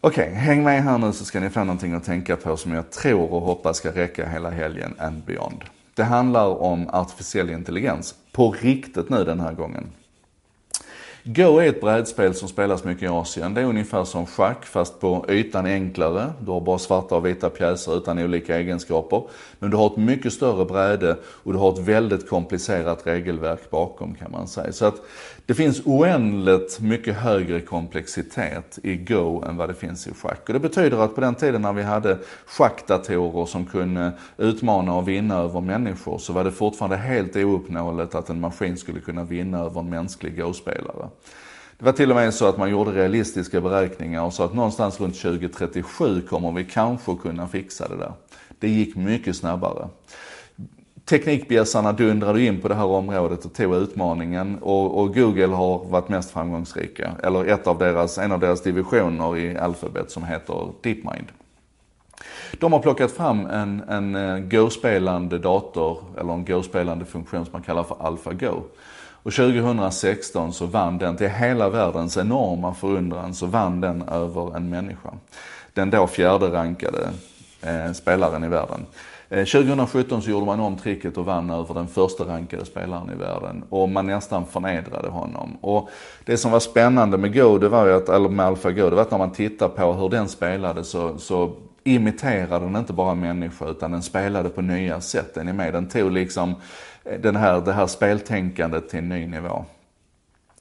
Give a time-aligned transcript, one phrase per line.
[0.00, 2.90] Okej, häng med här nu så ska ni få någonting att tänka på som jag
[2.90, 5.64] tror och hoppas ska räcka hela helgen and beyond.
[5.94, 8.14] Det handlar om artificiell intelligens.
[8.32, 9.86] På riktigt nu den här gången.
[11.30, 13.54] Go är ett brädspel som spelas mycket i Asien.
[13.54, 16.32] Det är ungefär som schack fast på ytan enklare.
[16.40, 19.22] Du har bara svarta och vita pjäser utan olika egenskaper.
[19.58, 24.14] Men du har ett mycket större bräde och du har ett väldigt komplicerat regelverk bakom
[24.14, 24.72] kan man säga.
[24.72, 24.94] Så att
[25.46, 30.42] det finns oändligt mycket högre komplexitet i Go än vad det finns i schack.
[30.46, 35.08] Och det betyder att på den tiden när vi hade schackdatorer som kunde utmana och
[35.08, 39.58] vinna över människor så var det fortfarande helt ouppnåeligt att en maskin skulle kunna vinna
[39.58, 41.08] över en mänsklig Go-spelare.
[41.78, 45.00] Det var till och med så att man gjorde realistiska beräkningar och sa att någonstans
[45.00, 48.12] runt 2037 kommer vi kanske kunna fixa det där.
[48.58, 49.88] Det gick mycket snabbare.
[51.04, 56.08] Teknikbjässarna dundrade in på det här området och tog utmaningen och, och, Google har varit
[56.08, 57.12] mest framgångsrika.
[57.22, 61.26] Eller ett av deras, en av deras divisioner i Alphabet som heter DeepMind.
[62.58, 67.62] De har plockat fram en, en eh, Go-spelande dator, eller en Go-spelande funktion som man
[67.62, 68.62] kallar för AlphaGo.
[69.22, 74.70] Och 2016 så vann den, till hela världens enorma förundran, så vann den över en
[74.70, 75.10] människa.
[75.74, 77.08] Den då fjärde rankade
[77.62, 78.86] eh, spelaren i världen.
[79.28, 83.14] Eh, 2017 så gjorde man om tricket och vann över den första rankade spelaren i
[83.14, 83.64] världen.
[83.68, 85.56] Och man nästan förnedrade honom.
[85.60, 85.88] Och
[86.24, 89.02] det som var spännande med Go, det var ju att, eller med AlphaGo, det var
[89.02, 91.52] att när man tittar på hur den spelade så, så
[91.94, 95.34] imiterade den inte bara människor utan den spelade på nya sätt.
[95.34, 95.72] Den är med.
[95.72, 96.54] Den tog liksom
[97.04, 99.64] eh, den här, det här speltänkandet till en ny nivå.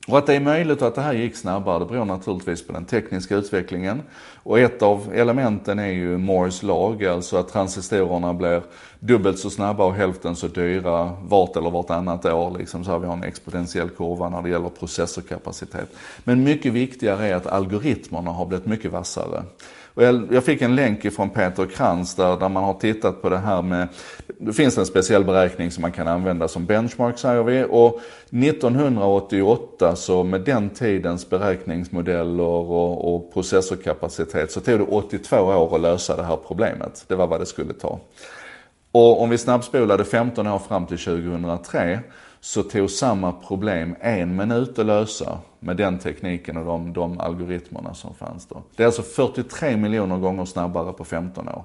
[0.08, 2.86] Och att det är möjligt att det här gick snabbare, det beror naturligtvis på den
[2.86, 4.02] tekniska utvecklingen.
[4.44, 8.62] Och ett av elementen är ju Moores lag, alltså att transistorerna blir
[9.00, 12.58] dubbelt så snabba och hälften så dyra vart eller vartannat år.
[12.58, 15.90] Liksom, så har vi har en exponentiell kurva när det gäller processorkapacitet.
[16.24, 19.44] Men mycket viktigare är att algoritmerna har blivit mycket vassare.
[19.98, 23.30] Och jag, jag fick en länk ifrån Peter Krantz där, där man har tittat på
[23.30, 23.88] det här med,
[24.38, 27.66] det finns en speciell beräkning som man kan använda som benchmark säger vi.
[27.70, 35.76] Och 1988 så med den tidens beräkningsmodeller och, och processorkapacitet så tog det 82 år
[35.76, 37.06] att lösa det här problemet.
[37.08, 38.00] Det var vad det skulle ta.
[38.92, 42.00] Och om vi snabbspolade 15 år fram till 2003
[42.40, 47.94] så tog samma problem en minut att lösa med den tekniken och de, de algoritmerna
[47.94, 48.64] som fanns då.
[48.76, 51.64] Det är alltså 43 miljoner gånger snabbare på 15 år.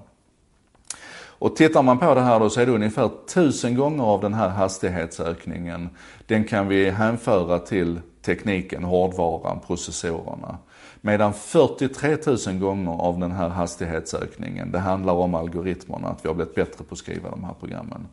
[1.43, 4.35] Och tittar man på det här då så är det ungefär 1000 gånger av den
[4.35, 5.89] här hastighetsökningen,
[6.27, 10.59] den kan vi hänföra till tekniken, hårdvaran, processorerna.
[11.05, 16.35] Medan 43 000 gånger av den här hastighetsökningen, det handlar om algoritmerna, att vi har
[16.35, 18.07] blivit bättre på att skriva de här programmen.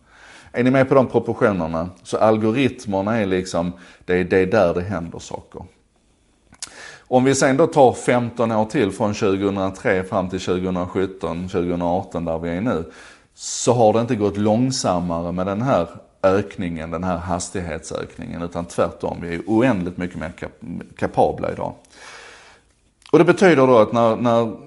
[0.51, 1.89] Är ni med på de proportionerna?
[2.03, 3.71] Så algoritmerna är liksom,
[4.05, 5.61] det är, det är där det händer saker.
[6.99, 12.39] Om vi sen då tar 15 år till från 2003 fram till 2017, 2018 där
[12.39, 12.91] vi är nu.
[13.33, 15.87] Så har det inte gått långsammare med den här
[16.23, 18.41] ökningen, den här hastighetsökningen.
[18.41, 20.51] Utan tvärtom, vi är oändligt mycket mer kap
[20.97, 21.73] kapabla idag.
[23.11, 24.57] Och det betyder då att när, när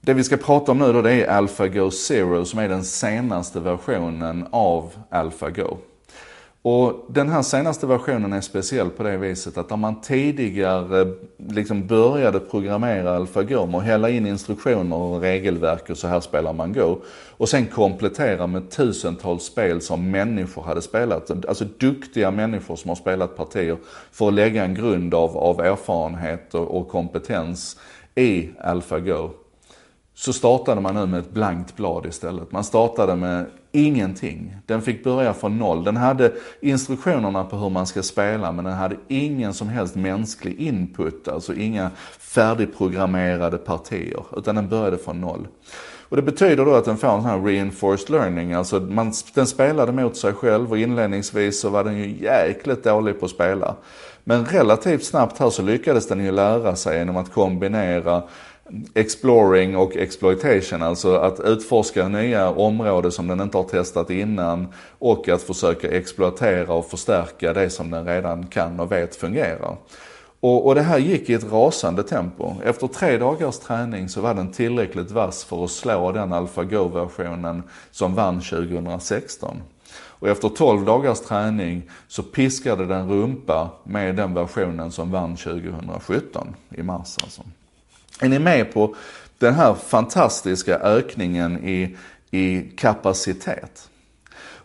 [0.00, 3.60] det vi ska prata om nu då det är AlphaGo Zero som är den senaste
[3.60, 5.76] versionen av AlphaGo.
[6.64, 11.08] Och den här senaste versionen är speciell på det viset att om man tidigare eh,
[11.48, 16.52] liksom började programmera AlphaGo med att hälla in instruktioner och regelverk och så här spelar
[16.52, 16.96] man Go.
[17.30, 21.46] Och sen komplettera med tusentals spel som människor hade spelat.
[21.48, 23.76] Alltså duktiga människor som har spelat partier
[24.12, 27.76] för att lägga en grund av, av erfarenhet och, och kompetens
[28.14, 29.30] i AlphaGo
[30.24, 32.52] så startade man nu med ett blankt blad istället.
[32.52, 34.56] Man startade med ingenting.
[34.66, 35.84] Den fick börja från noll.
[35.84, 40.60] Den hade instruktionerna på hur man ska spela men den hade ingen som helst mänsklig
[40.60, 45.46] input, alltså inga färdigprogrammerade partier, utan den började från noll.
[46.08, 49.46] Och det betyder då att den får en sån här reinforced learning, alltså man, den
[49.46, 53.74] spelade mot sig själv och inledningsvis så var den ju jäkligt dålig på att spela.
[54.24, 58.22] Men relativt snabbt här så lyckades den ju lära sig genom att kombinera
[58.94, 65.28] exploring och exploitation, alltså att utforska nya områden som den inte har testat innan och
[65.28, 69.76] att försöka exploatera och förstärka det som den redan kan och vet fungerar.
[70.40, 72.54] Och, och det här gick i ett rasande tempo.
[72.64, 78.14] Efter tre dagars träning så var den tillräckligt vass för att slå den AlphaGo-versionen som
[78.14, 79.62] vann 2016.
[79.94, 86.54] Och efter 12 dagars träning så piskade den rumpa med den versionen som vann 2017
[86.70, 87.42] i mars alltså.
[88.22, 88.94] Är ni med på
[89.38, 91.96] den här fantastiska ökningen i,
[92.30, 93.88] i kapacitet?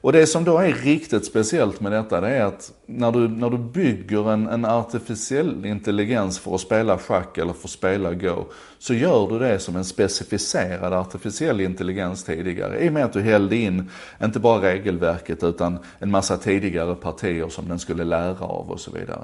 [0.01, 3.49] Och det som då är riktigt speciellt med detta, det är att när du, när
[3.49, 8.45] du bygger en, en artificiell intelligens för att spela schack eller för att spela Go,
[8.79, 12.79] så gör du det som en specificerad artificiell intelligens tidigare.
[12.79, 13.89] I och med att du hällde in,
[14.23, 18.91] inte bara regelverket, utan en massa tidigare partier som den skulle lära av och så
[18.91, 19.21] vidare.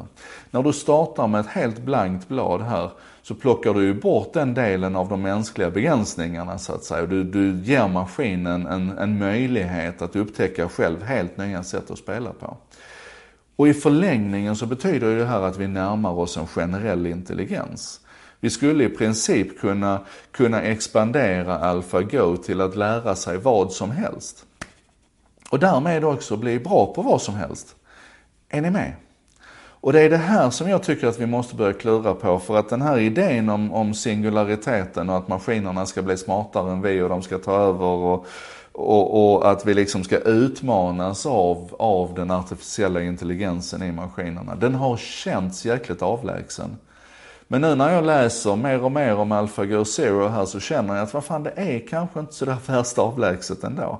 [0.51, 2.89] När du startar med ett helt blankt blad här,
[3.23, 7.05] så plockar du ju bort den delen av de mänskliga begränsningarna så att säga.
[7.05, 12.33] Du, du ger maskinen en, en möjlighet att upptäcka själv helt nya sätt att spela
[12.33, 12.57] på.
[13.55, 17.99] Och i förlängningen så betyder det här att vi närmar oss en generell intelligens.
[18.39, 19.99] Vi skulle i princip kunna,
[20.31, 24.45] kunna expandera AlphaGo till att lära sig vad som helst.
[25.49, 27.75] Och därmed också bli bra på vad som helst.
[28.49, 28.93] Är ni med?
[29.83, 32.57] Och det är det här som jag tycker att vi måste börja klura på för
[32.57, 37.01] att den här idén om, om singulariteten och att maskinerna ska bli smartare än vi
[37.01, 38.25] och de ska ta över och,
[38.71, 44.55] och, och, att vi liksom ska utmanas av, av den artificiella intelligensen i maskinerna.
[44.55, 46.77] Den har känts jäkligt avlägsen.
[47.47, 51.03] Men nu när jag läser mer och mer om AlphaGo Zero här så känner jag
[51.03, 53.99] att vad fan det är kanske inte så där värst avlägset ändå.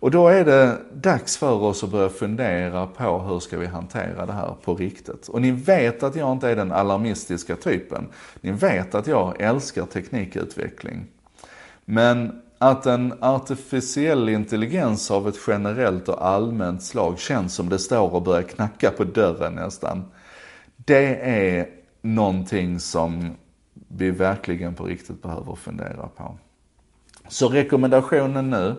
[0.00, 4.26] Och då är det dags för oss att börja fundera på hur ska vi hantera
[4.26, 5.28] det här på riktigt.
[5.28, 8.08] Och ni vet att jag inte är den alarmistiska typen.
[8.40, 11.06] Ni vet att jag älskar teknikutveckling.
[11.84, 18.14] Men att en artificiell intelligens av ett generellt och allmänt slag känns som det står
[18.14, 20.04] och börjar knacka på dörren nästan.
[20.76, 21.68] Det är
[22.02, 23.36] någonting som
[23.88, 26.38] vi verkligen på riktigt behöver fundera på.
[27.28, 28.74] Så rekommendationen nu,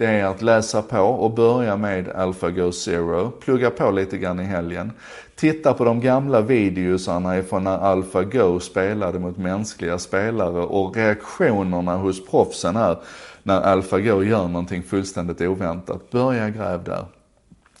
[0.00, 3.30] det är att läsa på och börja med AlphaGo Zero.
[3.30, 4.92] Plugga på lite grann i helgen.
[5.36, 12.26] Titta på de gamla videosarna ifrån när AlphaGo spelade mot mänskliga spelare och reaktionerna hos
[12.26, 12.96] proffsen här
[13.42, 16.10] när AlphaGo gör någonting fullständigt oväntat.
[16.10, 17.04] Börja gräv där.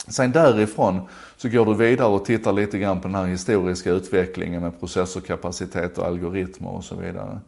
[0.08, 1.00] Sen därifrån
[1.36, 5.98] så går du vidare och tittar lite grann på den här historiska utvecklingen med processorkapacitet
[5.98, 7.40] och algoritmer och så vidare.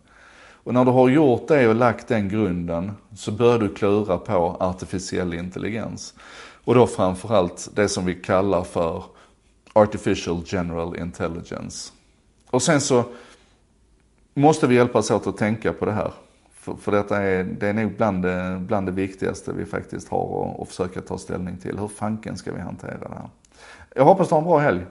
[0.64, 4.56] Och när du har gjort det och lagt den grunden så börjar du klura på
[4.60, 6.14] artificiell intelligens.
[6.64, 9.04] Och då framförallt det som vi kallar för
[9.72, 11.92] artificial general intelligence.
[12.50, 13.04] Och sen så
[14.34, 16.12] måste vi hjälpas åt att tänka på det här.
[16.54, 20.58] För, för detta är, det är nog bland det, bland det viktigaste vi faktiskt har
[20.62, 21.78] att försöka ta ställning till.
[21.78, 23.28] Hur fanken ska vi hantera det här?
[23.94, 24.86] Jag hoppas du har en bra helg.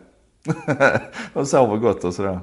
[1.33, 2.39] och sover gott och sådär.